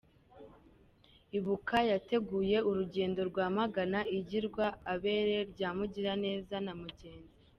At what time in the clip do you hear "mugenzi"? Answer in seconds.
6.81-7.35